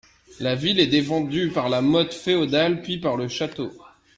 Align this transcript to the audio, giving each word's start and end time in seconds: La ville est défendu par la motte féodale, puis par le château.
La 0.39 0.55
ville 0.55 0.79
est 0.79 0.87
défendu 0.87 1.51
par 1.51 1.69
la 1.69 1.83
motte 1.83 2.15
féodale, 2.15 2.81
puis 2.81 2.97
par 2.97 3.17
le 3.17 3.27
château. 3.27 3.71